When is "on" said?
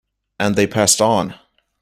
0.99-1.35